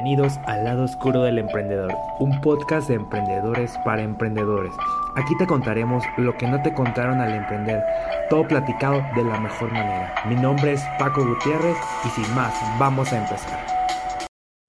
[0.00, 4.72] Bienvenidos al lado oscuro del emprendedor, un podcast de emprendedores para emprendedores.
[5.16, 7.82] Aquí te contaremos lo que no te contaron al emprender,
[8.30, 10.14] todo platicado de la mejor manera.
[10.28, 13.58] Mi nombre es Paco Gutiérrez y sin más, vamos a empezar.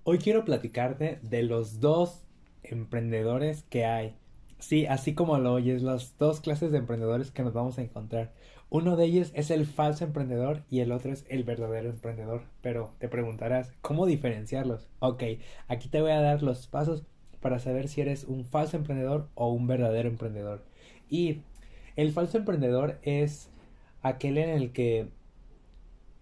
[0.04, 2.26] Hoy quiero platicarte de los dos
[2.64, 4.18] emprendedores que hay.
[4.60, 8.34] Sí, así como lo oyes, las dos clases de emprendedores que nos vamos a encontrar.
[8.70, 12.44] Uno de ellos es el falso emprendedor y el otro es el verdadero emprendedor.
[12.62, 14.88] Pero te preguntarás, ¿cómo diferenciarlos?
[15.00, 15.24] Ok,
[15.68, 17.04] aquí te voy a dar los pasos
[17.42, 20.62] para saber si eres un falso emprendedor o un verdadero emprendedor.
[21.10, 21.40] Y
[21.96, 23.50] el falso emprendedor es
[24.02, 25.08] aquel en el que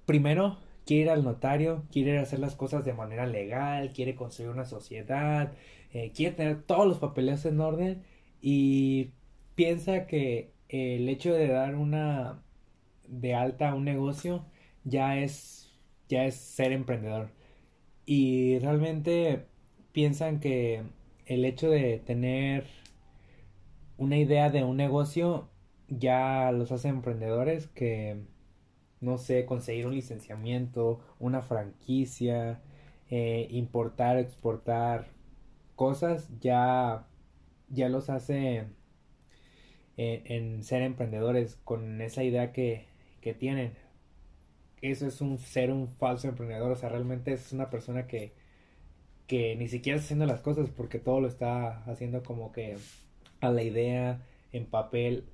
[0.05, 4.65] primero quiere ir al notario, quiere hacer las cosas de manera legal, quiere construir una
[4.65, 5.51] sociedad,
[5.91, 8.03] eh, quiere tener todos los papeles en orden
[8.41, 9.11] y
[9.55, 12.43] piensa que el hecho de dar una
[13.07, 14.45] de alta a un negocio
[14.83, 15.57] ya es
[16.09, 17.29] ya es ser emprendedor.
[18.05, 19.45] Y realmente
[19.91, 20.83] piensan que
[21.25, 22.65] el hecho de tener
[23.97, 25.49] una idea de un negocio
[25.89, 28.21] ya los hace emprendedores que
[29.01, 32.61] no sé conseguir un licenciamiento una franquicia
[33.09, 35.07] eh, importar exportar
[35.75, 37.07] cosas ya
[37.69, 38.65] ya los hace
[39.97, 42.85] en, ser emprendedores con esa idea que,
[43.21, 43.73] que tienen.
[44.81, 48.33] Eso es un ser un falso emprendedor, o sea, realmente es una persona que,
[49.25, 52.77] que ni siquiera está haciendo las cosas porque todo lo está haciendo como que
[53.41, 55.25] a la idea, en papel.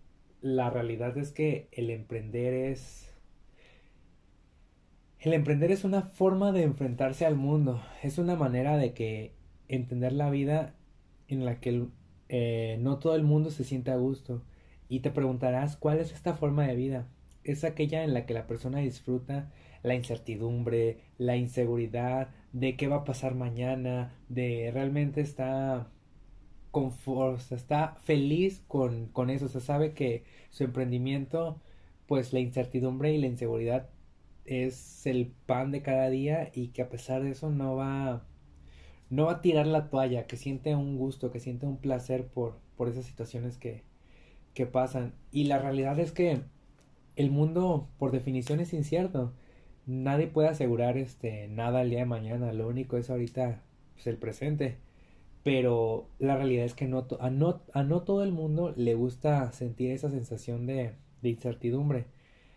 [0.42, 3.10] La realidad es que el emprender es...
[5.20, 9.34] El emprender es una forma de enfrentarse al mundo, es una manera de que
[9.70, 10.76] entender la vida
[11.30, 11.88] en la que
[12.36, 14.42] eh, no todo el mundo se siente a gusto.
[14.90, 17.08] Y te preguntarás, ¿cuál es esta forma de vida?
[17.44, 19.52] Es aquella en la que la persona disfruta
[19.84, 25.90] la incertidumbre, la inseguridad de qué va a pasar mañana, de realmente está
[27.52, 31.62] está feliz con, con eso, o sabe que su emprendimiento,
[32.08, 33.90] pues la incertidumbre y la inseguridad
[34.46, 38.24] es el pan de cada día y que a pesar de eso no va
[39.10, 42.58] no va a tirar la toalla, que siente un gusto, que siente un placer por,
[42.78, 43.84] por esas situaciones que,
[44.54, 45.14] que pasan.
[45.32, 46.42] Y la realidad es que
[47.16, 49.34] el mundo, por definición, es incierto.
[49.86, 52.54] Nadie puede asegurar este, nada el día de mañana.
[52.54, 53.62] Lo único es ahorita
[53.96, 54.78] pues, el presente.
[55.44, 59.52] Pero la realidad es que no, a, no, a no todo el mundo le gusta
[59.52, 62.06] sentir esa sensación de, de incertidumbre.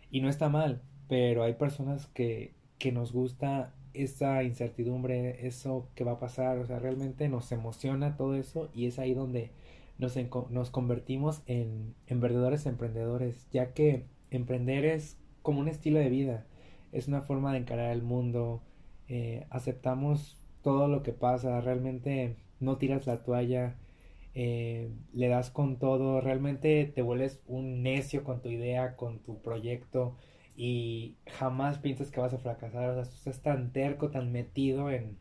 [0.09, 6.03] Y no está mal, pero hay personas que, que nos gusta esa incertidumbre, eso que
[6.03, 6.57] va a pasar.
[6.59, 9.51] O sea, realmente nos emociona todo eso y es ahí donde
[9.97, 10.15] nos,
[10.49, 16.45] nos convertimos en, en emprendedores, ya que emprender es como un estilo de vida,
[16.91, 18.61] es una forma de encarar el mundo,
[19.07, 23.75] eh, aceptamos todo lo que pasa, realmente no tiras la toalla,
[24.33, 29.41] eh, le das con todo, realmente te vuelves un necio con tu idea, con tu
[29.41, 30.15] proyecto
[30.57, 35.17] y jamás piensas que vas a fracasar, o sea, estás tan terco, tan metido en,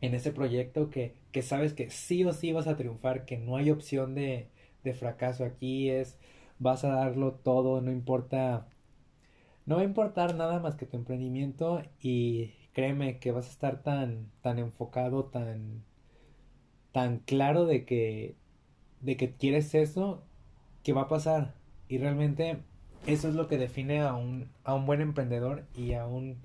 [0.00, 3.56] en ese proyecto que, que sabes que sí o sí vas a triunfar, que no
[3.56, 4.50] hay opción de,
[4.84, 5.44] de fracaso.
[5.44, 6.18] Aquí, es
[6.58, 8.68] vas a darlo todo, no importa,
[9.66, 13.82] no va a importar nada más que tu emprendimiento y créeme que vas a estar
[13.82, 15.84] tan, tan enfocado, tan,
[16.92, 18.36] tan claro de que,
[19.00, 20.24] de que quieres eso,
[20.82, 21.54] que va a pasar.
[21.88, 22.58] Y realmente
[23.06, 26.38] eso es lo que define a un, a un buen emprendedor y a un,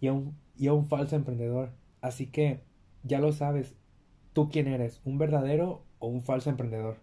[0.00, 1.70] y a un, y a un falso emprendedor.
[2.00, 2.60] Así que
[3.02, 3.74] ya lo sabes,
[4.32, 6.98] tú quién eres, un verdadero o un falso emprendedor.